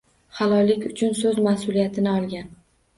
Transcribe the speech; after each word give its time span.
Halollik 0.37 0.87
uchun 0.89 1.15
so‘z 1.21 1.39
mas’uliyatini 1.51 2.15
olgan. 2.19 2.55